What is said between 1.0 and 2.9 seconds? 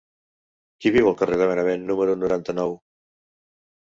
al carrer de Benavent número noranta-nou?